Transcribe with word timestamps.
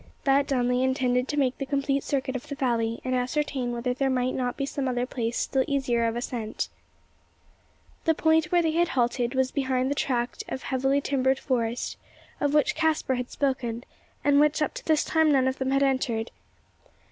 That 0.23 0.47
done, 0.47 0.67
they 0.67 0.81
intended 0.81 1.27
to 1.27 1.37
make 1.37 1.59
the 1.59 1.65
complete 1.67 2.03
circuit 2.03 2.35
of 2.35 2.47
the 2.47 2.55
valley, 2.55 2.99
and 3.05 3.13
ascertain 3.13 3.71
whether 3.71 3.93
there 3.93 4.09
might 4.09 4.33
not 4.33 4.57
be 4.57 4.65
some 4.65 4.87
other 4.87 5.05
place 5.05 5.37
still 5.37 5.63
easier 5.67 6.05
of 6.07 6.15
ascent. 6.15 6.69
The 8.05 8.15
point 8.15 8.45
where 8.45 8.63
they 8.63 8.71
had 8.71 8.87
halted 8.87 9.35
was 9.35 9.51
behind 9.51 9.91
the 9.91 9.93
tract 9.93 10.43
of 10.49 10.63
heavily 10.63 11.01
timbered 11.01 11.37
forest 11.37 11.97
of 12.39 12.55
which 12.55 12.73
Caspar 12.73 13.13
had 13.13 13.29
spoken, 13.29 13.83
and 14.23 14.39
which 14.39 14.59
up 14.59 14.73
to 14.73 14.85
this 14.87 15.03
time 15.03 15.31
none 15.31 15.47
of 15.47 15.59
them 15.59 15.69
had 15.69 15.83
entered. 15.83 16.31